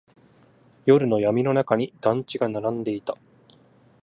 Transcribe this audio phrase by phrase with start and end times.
[0.87, 3.15] 夜の闇の中に団地が並んでいた。